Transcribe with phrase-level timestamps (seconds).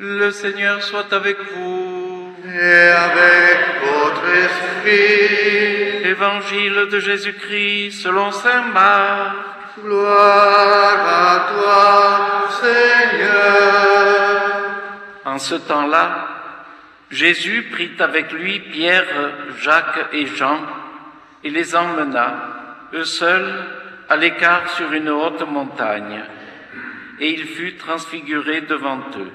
[0.00, 2.32] Le Seigneur soit avec vous.
[2.44, 6.08] et avec votre esprit.
[6.08, 9.34] Évangile de Jésus-Christ selon Saint Marc.
[9.82, 13.98] Gloire à toi, Seigneur.
[15.24, 16.28] En ce temps-là,
[17.10, 20.60] Jésus prit avec lui Pierre, Jacques et Jean
[21.42, 23.64] et les emmena, eux seuls,
[24.08, 26.22] à l'écart sur une haute montagne.
[27.18, 29.32] Et il fut transfiguré devant eux.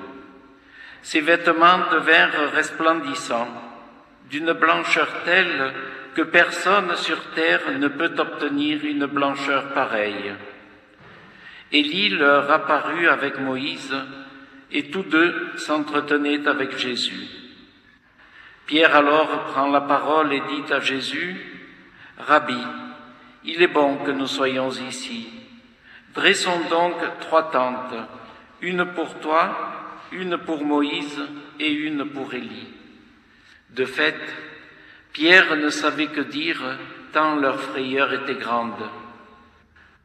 [1.03, 3.49] Ses vêtements devinrent resplendissants,
[4.29, 5.73] d'une blancheur telle
[6.15, 10.33] que personne sur terre ne peut obtenir une blancheur pareille.
[11.71, 13.95] Élie leur apparut avec Moïse,
[14.71, 17.27] et tous deux s'entretenaient avec Jésus.
[18.65, 21.35] Pierre alors prend la parole et dit à Jésus,
[22.17, 22.57] Rabbi,
[23.43, 25.27] il est bon que nous soyons ici.
[26.15, 27.95] Dressons donc trois tentes,
[28.61, 29.72] une pour toi,
[30.13, 31.21] une pour Moïse
[31.59, 32.67] et une pour Élie.
[33.71, 34.19] De fait,
[35.11, 36.61] Pierre ne savait que dire
[37.11, 38.89] tant leur frayeur était grande.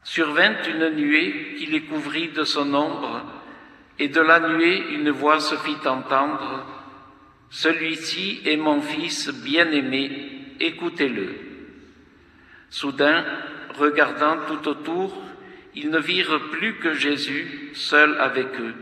[0.03, 3.23] Survint une nuée qui les couvrit de son ombre,
[3.99, 6.67] et de la nuée une voix se fit entendre.
[7.51, 11.35] Celui-ci est mon fils bien-aimé, écoutez-le.
[12.71, 13.25] Soudain,
[13.75, 15.23] regardant tout autour,
[15.75, 18.75] ils ne virent plus que Jésus seul avec eux.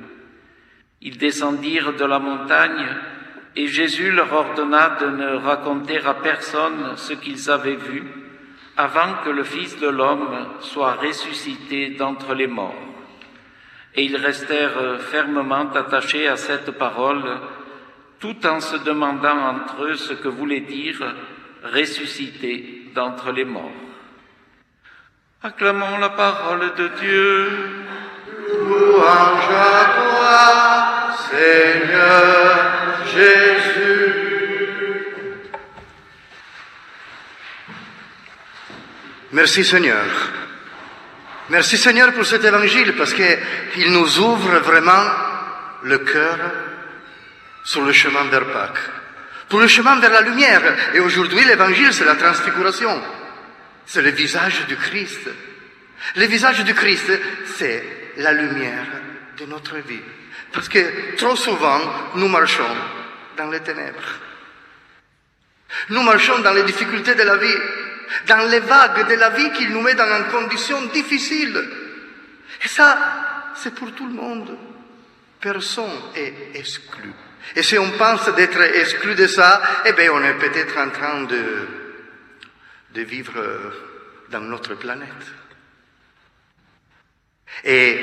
[1.02, 2.86] Ils descendirent de la montagne
[3.54, 8.04] et Jésus leur ordonna de ne raconter à personne ce qu'ils avaient vu
[8.76, 12.74] avant que le Fils de l'homme soit ressuscité d'entre les morts.
[13.94, 17.24] Et ils restèrent fermement attachés à cette parole,
[18.20, 21.02] tout en se demandant entre eux ce que voulait dire
[21.64, 23.72] ressuscité d'entre les morts.
[25.42, 27.48] Acclamons la parole de Dieu.
[39.46, 40.04] Merci Seigneur.
[41.50, 45.04] Merci Seigneur pour cet évangile parce qu'il nous ouvre vraiment
[45.82, 46.38] le cœur
[47.64, 48.90] sur le chemin vers Pâques,
[49.48, 50.62] pour le chemin vers la lumière.
[50.94, 53.00] Et aujourd'hui, l'évangile, c'est la transfiguration.
[53.86, 55.28] C'est le visage du Christ.
[56.16, 57.12] Le visage du Christ,
[57.56, 57.84] c'est
[58.18, 58.86] la lumière
[59.38, 60.00] de notre vie.
[60.52, 61.80] Parce que trop souvent,
[62.14, 62.74] nous marchons
[63.36, 64.20] dans les ténèbres.
[65.90, 67.56] Nous marchons dans les difficultés de la vie,
[68.26, 71.56] dans les vagues de la vie qui nous met dans une condition difficile.
[72.64, 74.56] Et ça, c'est pour tout le monde.
[75.40, 77.12] Personne est exclu.
[77.54, 81.22] Et si on pense d'être exclu de ça, eh bien, on est peut-être en train
[81.24, 81.68] de,
[82.94, 83.34] de vivre
[84.30, 85.08] dans notre planète.
[87.64, 87.98] Et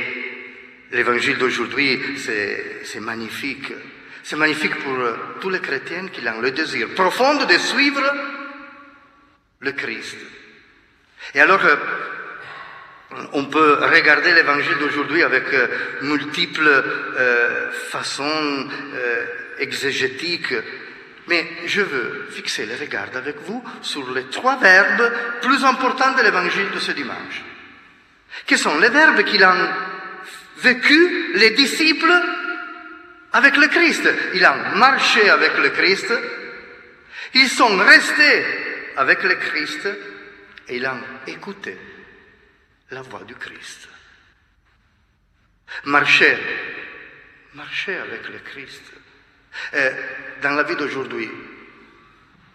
[0.92, 3.72] l'évangile d'aujourd'hui, c'est magnifique.
[4.24, 4.98] C'est magnifique pour
[5.42, 8.04] tous les chrétiens qui ont le désir profond de suivre
[9.60, 10.18] le Christ.
[11.36, 11.62] Et alors,
[13.34, 15.46] on peut regarder l'évangile d'aujourd'hui avec
[16.02, 19.26] multiples euh, façons euh,
[19.60, 20.54] exégétiques,
[21.28, 25.12] mais je veux fixer le regard avec vous sur les trois verbes
[25.42, 27.44] plus importants de l'évangile de ce dimanche,
[28.46, 29.70] qui sont les verbes qu'il ont
[30.58, 32.14] vécu les disciples
[33.34, 34.08] avec le Christ.
[34.34, 36.14] Ils ont marché avec le Christ,
[37.34, 38.46] ils sont restés
[38.98, 39.90] avec le Christ
[40.68, 41.78] et ils ont écouté
[42.92, 43.90] la voix du Christ.
[45.86, 46.38] Marcher,
[47.56, 48.84] marcher avec le Christ.
[49.74, 49.92] Euh,
[50.42, 51.30] dans la vie d'aujourd'hui,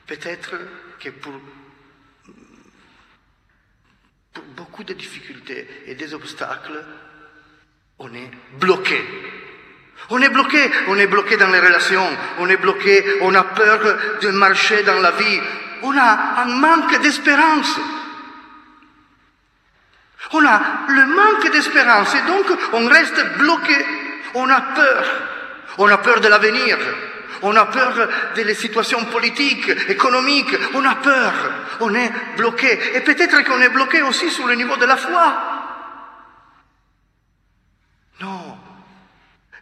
[0.06, 0.56] peut-être
[1.00, 1.41] que pour,
[4.33, 6.84] pour beaucoup de difficultés et des obstacles,
[7.99, 9.03] on est bloqué.
[10.11, 13.81] On est bloqué, on est bloqué dans les relations, on est bloqué, on a peur
[14.22, 15.41] de marcher dans la vie,
[15.83, 17.78] on a un manque d'espérance.
[20.33, 23.77] On a le manque d'espérance et donc on reste bloqué.
[24.34, 25.05] On a peur.
[25.78, 26.77] On a peur de l'avenir.
[27.42, 30.56] On a peur des situations politiques, économiques.
[30.75, 31.32] On a peur.
[31.80, 32.78] On est bloqué.
[32.94, 35.42] Et peut-être qu'on est bloqué aussi sur le niveau de la foi.
[38.20, 38.58] Non.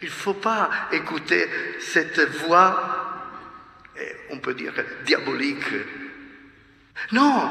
[0.02, 1.48] Il ne faut pas écouter
[1.80, 3.24] cette voix,
[4.30, 4.72] on peut dire,
[5.04, 5.64] diabolique.
[7.12, 7.50] Non,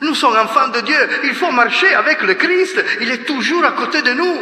[0.00, 1.08] nous sommes enfants de Dieu.
[1.24, 2.82] Il faut marcher avec le Christ.
[3.00, 4.38] Il est toujours à côté de nous.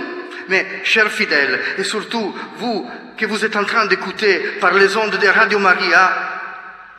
[0.53, 5.17] Mais, chers fidèles, et surtout vous que vous êtes en train d'écouter par les ondes
[5.17, 6.13] de Radio Maria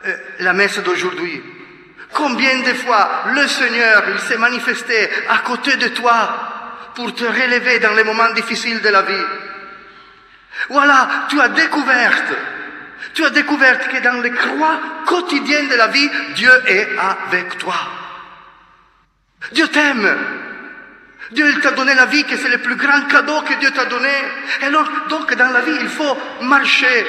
[0.06, 1.40] euh, la messe d'aujourd'hui,
[2.12, 7.78] combien de fois le Seigneur, il s'est manifesté à côté de toi pour te relever
[7.78, 9.24] dans les moments difficiles de la vie.
[10.70, 12.24] Voilà, tu as découvert,
[13.14, 17.76] tu as découvert que dans les croix quotidiennes de la vie, Dieu est avec toi.
[19.52, 20.44] Dieu t'aime.
[21.30, 24.12] Dieu t'a donné la vie, que c'est le plus grand cadeau que Dieu t'a donné.
[24.60, 27.06] Et alors, donc, dans la vie, il faut marcher.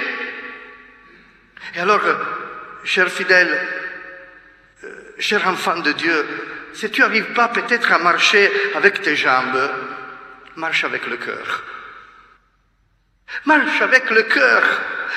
[1.76, 2.16] Et alors, euh,
[2.84, 3.60] cher fidèle,
[4.84, 4.88] euh,
[5.20, 6.26] cher enfant de Dieu,
[6.74, 9.70] si tu n'arrives pas peut-être à marcher avec tes jambes,
[10.56, 11.64] marche avec le cœur.
[13.46, 14.64] Marche avec le cœur,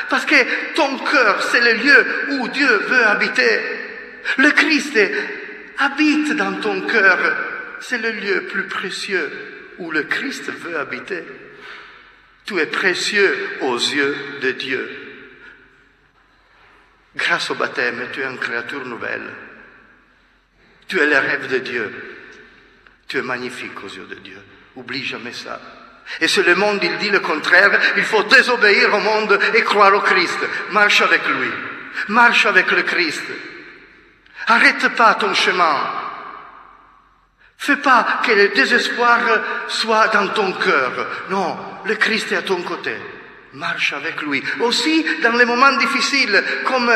[0.09, 3.61] parce que ton cœur, c'est le lieu où Dieu veut habiter.
[4.39, 4.99] Le Christ
[5.79, 7.19] habite dans ton cœur.
[7.81, 9.31] C'est le lieu plus précieux
[9.79, 11.25] où le Christ veut habiter.
[12.45, 14.91] Tu es précieux aux yeux de Dieu.
[17.15, 19.31] Grâce au baptême, tu es une créature nouvelle.
[20.87, 21.93] Tu es le rêve de Dieu.
[23.07, 24.39] Tu es magnifique aux yeux de Dieu.
[24.77, 25.61] Oublie jamais ça.
[26.21, 30.01] Et si le monde dit le contraire, il faut désobéir au monde et croire au
[30.01, 30.39] Christ.
[30.71, 31.51] Marche avec lui.
[32.09, 33.25] Marche avec le Christ.
[34.47, 36.08] Arrête pas ton chemin.
[37.59, 39.19] Fais pas que le désespoir
[39.67, 40.93] soit dans ton cœur.
[41.29, 42.97] Non, le Christ est à ton côté.
[43.55, 44.43] Marche avec lui.
[44.61, 46.91] Aussi dans les moments difficiles, comme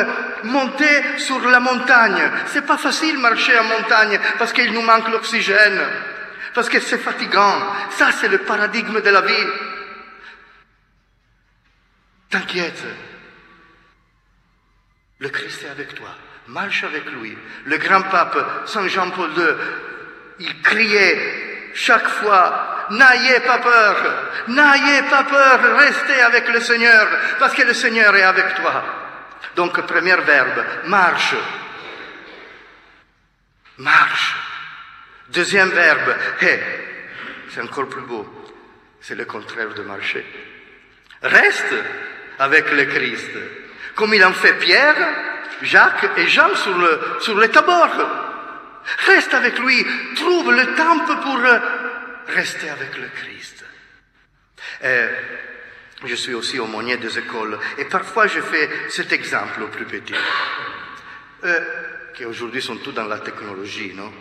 [0.44, 2.30] monter sur la montagne.
[2.46, 5.80] C'est pas facile marcher en montagne parce qu'il nous manque l'oxygène,
[6.54, 7.60] parce que c'est fatigant.
[7.90, 9.46] Ça, c'est le paradigme de la vie.
[12.30, 12.84] T'inquiète.
[15.18, 16.10] Le Christ est avec toi.
[16.46, 17.36] Marche avec lui.
[17.64, 19.44] Le grand pape Saint Jean-Paul II,
[20.42, 23.96] il criait chaque fois N'ayez pas peur,
[24.48, 27.08] n'ayez pas peur, restez avec le Seigneur,
[27.38, 28.84] parce que le Seigneur est avec toi.
[29.56, 31.34] Donc, premier verbe, marche.
[33.78, 34.36] Marche.
[35.28, 36.60] Deuxième verbe, hé,
[37.48, 38.50] c'est encore plus beau,
[39.00, 40.26] c'est le contraire de marcher.
[41.22, 41.74] Reste
[42.38, 43.30] avec le Christ,
[43.94, 44.96] comme il en fait Pierre,
[45.62, 48.21] Jacques et Jean sur le, sur le tabord.
[49.06, 49.84] Reste avec lui,
[50.16, 51.38] trouve le temps pour
[52.34, 53.64] rester avec le Christ.
[54.84, 55.12] Euh,
[56.04, 57.58] je suis aussi aumônier des écoles.
[57.78, 60.14] Et parfois je fais cet exemple aux plus petits,
[61.44, 61.58] euh,
[62.14, 64.12] qui aujourd'hui sont tous dans la technologie, non?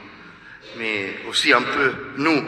[0.77, 2.43] Mais aussi un peu nous,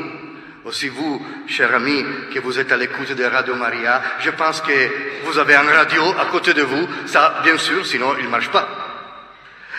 [0.65, 5.23] aussi vous, chers amis, que vous êtes à l'écoute de Radio Maria, je pense que
[5.25, 8.49] vous avez un radio à côté de vous, ça bien sûr, sinon il ne marche
[8.49, 8.82] pas.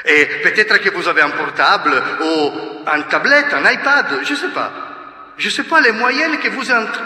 [0.04, 2.52] Et peut-être que vous avez un portable ou
[2.86, 4.72] un tablette, un iPad, je ne sais pas.
[5.38, 6.62] Je ne sais pas les moyens que vous,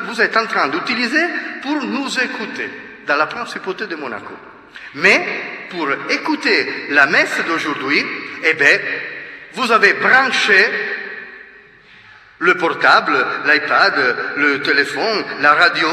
[0.08, 1.24] vous êtes en train d'utiliser
[1.62, 2.70] pour nous écouter
[3.06, 4.34] dans la principauté de Monaco.
[4.94, 5.24] Mais
[5.70, 8.04] pour écouter la messe d'aujourd'hui,
[8.44, 8.78] eh bien,
[9.54, 10.66] vous avez branché
[12.40, 15.88] le portable, l'iPad, le téléphone, la radio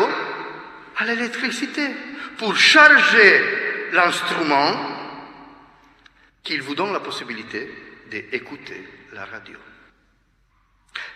[0.98, 1.88] à l'électricité
[2.38, 3.42] pour charger
[3.94, 4.95] l'instrument
[6.46, 7.70] qu'il vous donne la possibilité
[8.10, 9.58] d'écouter la radio.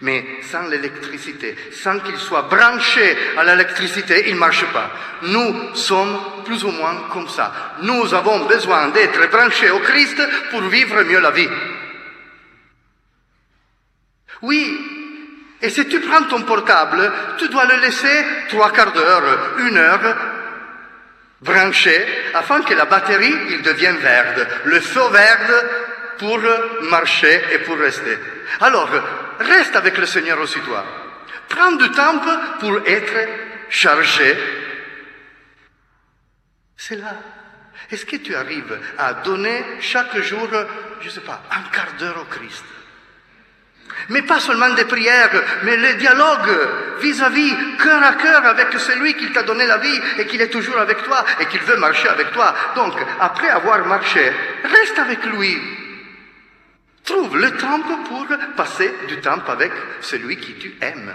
[0.01, 4.91] Mais sans l'électricité, sans qu'il soit branché à l'électricité, il ne marche pas.
[5.21, 7.75] Nous sommes plus ou moins comme ça.
[7.81, 10.21] Nous avons besoin d'être branchés au Christ
[10.51, 11.47] pour vivre mieux la vie.
[14.41, 14.89] Oui,
[15.61, 20.15] et si tu prends ton portable, tu dois le laisser trois quarts d'heure, une heure,
[21.41, 24.45] branché, afin que la batterie, il devienne verte.
[24.65, 25.63] Le feu vert
[26.17, 26.39] pour
[26.89, 28.17] marcher et pour rester.
[28.61, 28.89] Alors,
[29.39, 30.83] reste avec le Seigneur aussi toi.
[31.47, 32.21] Prends du temps
[32.59, 33.27] pour être
[33.69, 34.37] chargé.
[36.75, 37.15] C'est là.
[37.89, 40.47] Est-ce que tu arrives à donner chaque jour,
[41.01, 42.63] je ne sais pas, un quart d'heure au Christ?
[44.09, 45.31] Mais pas seulement des prières,
[45.63, 46.69] mais le dialogue
[47.01, 50.77] vis-à-vis, cœur à cœur avec celui qui t'a donné la vie et qui est toujours
[50.77, 52.53] avec toi et qui veut marcher avec toi.
[52.75, 54.31] Donc, après avoir marché,
[54.63, 55.57] reste avec lui.
[57.03, 61.13] Trouve le temps pour passer du temps avec celui qui tu aimes.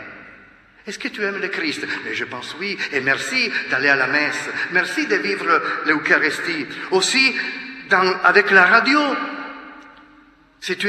[0.86, 1.86] Est-ce que tu aimes le Christ?
[2.04, 2.76] Mais je pense oui.
[2.92, 4.48] Et merci d'aller à la messe.
[4.72, 6.66] Merci de vivre l'Eucharistie.
[6.90, 7.34] Aussi,
[7.88, 9.00] dans, avec la radio,
[10.64, 10.88] si tu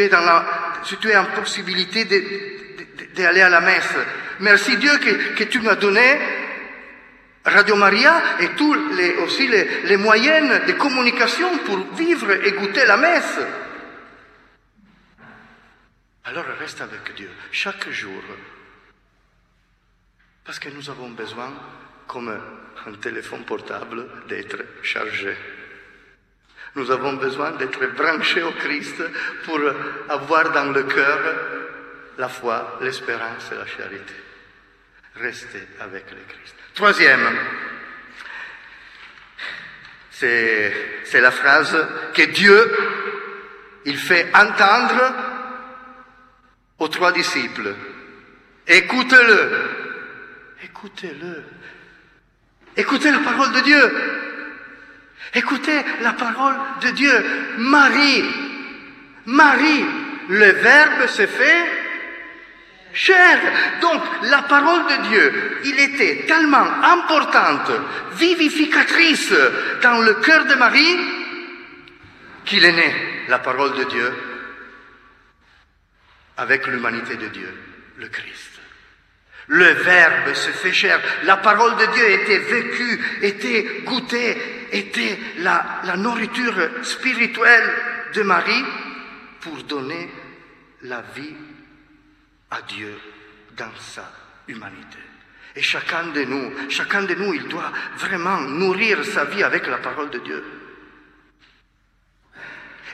[1.10, 2.06] es en possibilité
[3.14, 3.94] d'aller à la messe.
[4.40, 6.18] Merci Dieu que, que tu m'as donné
[7.44, 12.86] Radio Maria et tous les, aussi les, les moyens de communication pour vivre et goûter
[12.86, 13.40] la messe.
[16.24, 18.24] Alors reste avec Dieu chaque jour.
[20.46, 21.52] Parce que nous avons besoin,
[22.08, 25.36] comme un téléphone portable, d'être chargé.
[26.76, 29.02] Nous avons besoin d'être branchés au Christ
[29.46, 29.60] pour
[30.10, 31.20] avoir dans le cœur
[32.18, 34.14] la foi, l'espérance et la charité.
[35.16, 36.56] Restez avec le Christ.
[36.74, 37.30] Troisième,
[40.12, 40.74] C'est,
[41.14, 41.76] la phrase
[42.14, 42.72] que Dieu,
[43.86, 45.14] il fait entendre
[46.80, 47.74] aux trois disciples.
[48.68, 49.52] Écoutez-le.
[50.64, 51.44] Écoutez-le.
[52.78, 54.25] Écoutez la parole de Dieu.
[55.34, 57.26] Écoutez la parole de Dieu.
[57.58, 58.24] Marie,
[59.26, 59.86] Marie,
[60.30, 61.66] le Verbe se fait
[62.94, 63.40] chair.
[63.82, 67.72] Donc la parole de Dieu, il était tellement importante,
[68.14, 69.34] vivificatrice
[69.82, 70.98] dans le cœur de Marie,
[72.46, 74.14] qu'il est né, la parole de Dieu,
[76.38, 77.54] avec l'humanité de Dieu,
[77.98, 78.52] le Christ.
[79.48, 81.00] Le Verbe se fait chair.
[81.24, 84.36] La parole de Dieu était vécue, était goûtée,
[84.76, 87.74] était la, nourriture spirituelle
[88.14, 88.66] de Marie
[89.42, 90.10] pour donner
[90.84, 91.36] la vie
[92.52, 92.96] à Dieu
[93.56, 94.12] dans sa
[94.48, 95.00] humanité.
[95.56, 99.78] Et chacun de nous, chacun de nous, il doit vraiment nourrir sa vie avec la
[99.78, 100.44] parole de Dieu.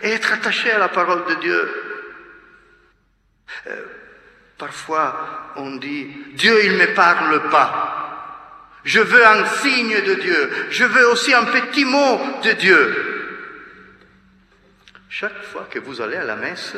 [0.03, 1.83] Et être attaché à la parole de Dieu.
[3.67, 3.85] Euh,
[4.57, 7.90] parfois, on dit, Dieu, il ne me parle pas.
[8.83, 10.49] Je veux un signe de Dieu.
[10.69, 13.11] Je veux aussi un petit mot de Dieu.
[15.09, 16.75] Chaque fois que vous allez à la messe,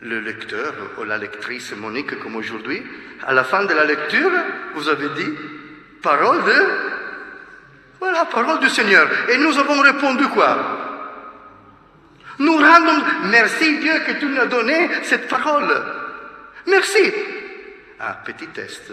[0.00, 2.82] le lecteur ou la lectrice Monique comme aujourd'hui,
[3.26, 4.30] à la fin de la lecture,
[4.74, 5.32] vous avez dit
[6.02, 6.66] parole de
[8.00, 9.08] voilà, parole du Seigneur.
[9.30, 10.84] Et nous avons répondu quoi?
[12.38, 15.72] Nous rendons merci Dieu que tu nous as donné cette parole.
[16.66, 17.12] Merci.
[18.00, 18.92] Ah, petit test.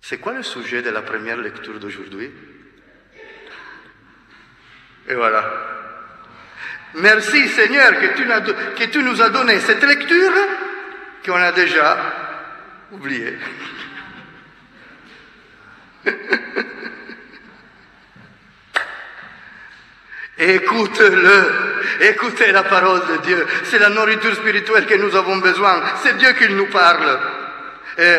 [0.00, 2.30] C'est quoi le sujet de la première lecture d'aujourd'hui?
[5.08, 5.44] Et voilà.
[6.94, 10.32] Merci Seigneur que tu, nous as donné cette lecture
[11.24, 11.96] qu'on a déjà
[12.92, 13.38] oubliée.
[20.40, 21.52] Écoute-le,
[22.00, 23.44] écoutez la parole de Dieu.
[23.64, 25.82] C'est la nourriture spirituelle que nous avons besoin.
[26.00, 27.18] C'est Dieu qui nous parle.
[27.98, 28.18] Et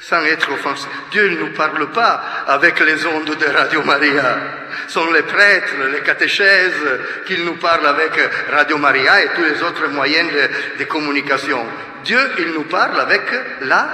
[0.00, 0.86] sans être offensé.
[1.10, 4.38] Dieu ne nous parle pas avec les ondes de Radio Maria.
[4.86, 8.12] Ce sont les prêtres, les catéchèses qui nous parlent avec
[8.50, 10.30] Radio Maria et tous les autres moyens
[10.78, 11.64] de, communication.
[12.04, 13.22] Dieu, il nous parle avec
[13.62, 13.88] la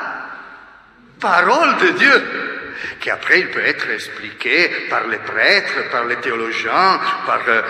[1.21, 2.23] parole de Dieu,
[3.01, 7.63] qui après il peut être expliqué par les prêtres, par les théologiens, par euh,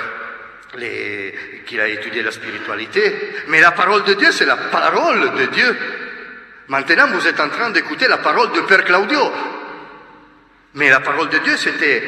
[0.77, 3.33] les qui a étudié la spiritualité.
[3.49, 5.77] Mais la parole de Dieu, c'est la parole de Dieu.
[6.69, 9.21] Maintenant, vous êtes en train d'écouter la parole de Père Claudio.
[10.75, 12.03] Mais la parole de Dieu, c'était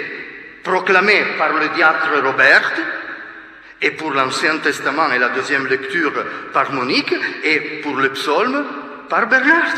[0.64, 2.72] proclamée par le diacre Robert,
[3.80, 6.12] et pour l'Ancien Testament et la deuxième lecture
[6.52, 8.64] par Monique, et pour le psaume
[9.08, 9.74] par Bernard.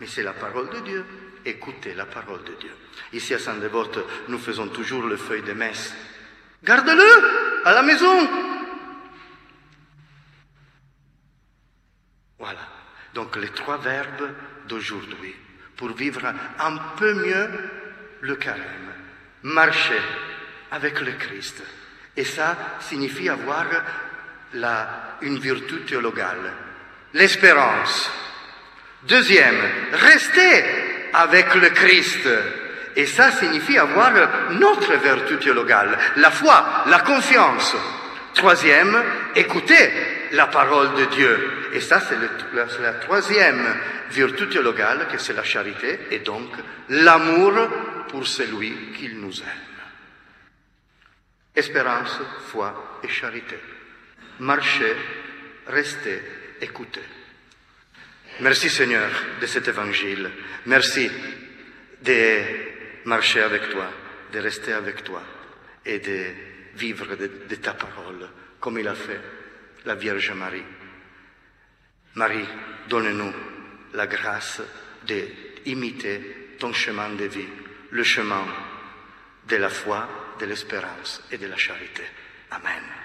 [0.00, 1.04] Mais c'est la parole de Dieu.
[1.44, 2.70] Écoutez la parole de Dieu.
[3.12, 5.94] Ici à Saint-Dévote, nous faisons toujours le feuille de messe.
[6.62, 8.28] Garde-le à la maison.
[12.38, 12.60] Voilà.
[13.14, 14.30] Donc les trois verbes
[14.66, 15.34] d'aujourd'hui
[15.76, 16.26] pour vivre
[16.58, 17.48] un peu mieux
[18.20, 18.92] le carême.
[19.44, 20.00] Marcher
[20.70, 21.62] avec le Christ.
[22.16, 23.66] Et ça signifie avoir
[24.54, 26.52] la, une vertu théologale.
[27.12, 28.10] L'espérance.
[29.04, 29.60] Deuxième,
[29.92, 30.64] rester
[31.12, 32.28] avec le Christ.
[32.96, 34.12] Et ça signifie avoir
[34.52, 37.76] notre vertu théologale, la foi, la confiance.
[38.34, 39.02] Troisième,
[39.34, 39.90] écouter
[40.34, 41.70] la parole de Dieu.
[41.72, 42.18] Et ça, c'est
[42.80, 43.66] la, troisième
[44.10, 46.50] vertu théologale, que c'est la charité, et donc
[46.88, 47.52] l'amour
[48.08, 49.64] pour celui qui nous aime.
[51.54, 53.58] Espérance, foi et charité.
[54.40, 54.96] Marcher,
[55.66, 56.22] rester,
[56.60, 57.02] écouter.
[58.40, 59.10] Merci Seigneur
[59.40, 60.30] de cet évangile.
[60.66, 61.08] Merci
[62.02, 62.40] de
[63.04, 63.88] marcher avec toi,
[64.32, 65.22] de rester avec toi
[65.86, 66.24] et de
[66.74, 68.28] vivre de, de ta parole
[68.64, 69.20] comme il a fait
[69.84, 70.64] la Vierge Marie.
[72.14, 72.48] Marie,
[72.88, 73.32] donne-nous
[73.94, 74.62] la grâce
[75.06, 77.48] d'imiter ton chemin de vie,
[77.90, 78.44] le chemin
[79.48, 82.02] de la foi, de l'espérance et de la charité.
[82.50, 83.03] Amen.